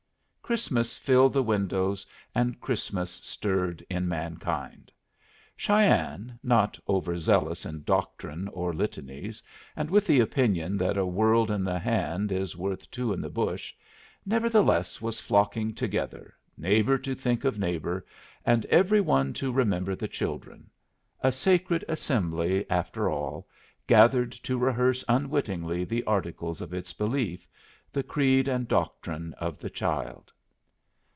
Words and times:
Christmas 0.51 0.97
filled 0.97 1.31
the 1.31 1.41
windows 1.43 2.05
and 2.35 2.59
Christmas 2.59 3.09
stirred 3.23 3.85
in 3.89 4.05
mankind. 4.05 4.91
Cheyenne, 5.55 6.37
not 6.43 6.77
over 6.87 7.17
zealous 7.17 7.65
in 7.65 7.83
doctrine 7.83 8.49
or 8.49 8.73
litanies, 8.73 9.41
and 9.77 9.89
with 9.89 10.05
the 10.05 10.19
opinion 10.19 10.75
that 10.75 10.97
a 10.97 11.05
world 11.05 11.49
in 11.49 11.63
the 11.63 11.79
hand 11.79 12.33
is 12.33 12.57
worth 12.57 12.91
two 12.91 13.13
in 13.13 13.21
the 13.21 13.29
bush, 13.29 13.73
nevertheless 14.25 14.99
was 15.01 15.21
flocking 15.21 15.73
together, 15.73 16.33
neighbor 16.57 16.97
to 16.97 17.15
think 17.15 17.45
of 17.45 17.57
neighbor, 17.57 18.05
and 18.45 18.65
every 18.65 18.99
one 18.99 19.31
to 19.31 19.53
remember 19.53 19.95
the 19.95 20.05
children; 20.09 20.69
a 21.21 21.31
sacred 21.31 21.85
assembly, 21.87 22.69
after 22.69 23.09
all, 23.09 23.47
gathered 23.87 24.33
to 24.33 24.57
rehearse 24.57 25.05
unwittingly 25.07 25.85
the 25.85 26.03
articles 26.03 26.59
of 26.59 26.73
its 26.73 26.91
belief, 26.91 27.47
the 27.93 28.03
Creed 28.03 28.49
and 28.49 28.67
Doctrine 28.67 29.33
of 29.35 29.57
the 29.57 29.69
Child. 29.69 30.33